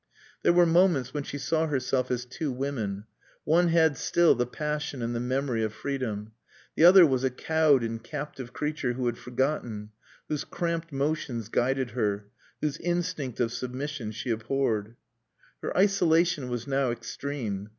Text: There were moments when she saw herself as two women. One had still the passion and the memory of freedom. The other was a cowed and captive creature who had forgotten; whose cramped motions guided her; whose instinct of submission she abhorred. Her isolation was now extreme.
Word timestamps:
There 0.41 0.51
were 0.51 0.65
moments 0.65 1.13
when 1.13 1.21
she 1.21 1.37
saw 1.37 1.67
herself 1.67 2.09
as 2.09 2.25
two 2.25 2.51
women. 2.51 3.03
One 3.43 3.67
had 3.67 3.95
still 3.97 4.33
the 4.33 4.47
passion 4.47 4.99
and 5.03 5.13
the 5.13 5.19
memory 5.19 5.61
of 5.63 5.75
freedom. 5.75 6.31
The 6.75 6.85
other 6.85 7.05
was 7.05 7.23
a 7.23 7.29
cowed 7.29 7.83
and 7.83 8.03
captive 8.03 8.51
creature 8.51 8.93
who 8.93 9.05
had 9.05 9.19
forgotten; 9.19 9.91
whose 10.27 10.43
cramped 10.43 10.91
motions 10.91 11.49
guided 11.49 11.91
her; 11.91 12.25
whose 12.61 12.79
instinct 12.79 13.39
of 13.39 13.53
submission 13.53 14.09
she 14.11 14.31
abhorred. 14.31 14.95
Her 15.61 15.77
isolation 15.77 16.49
was 16.49 16.65
now 16.65 16.89
extreme. 16.89 17.69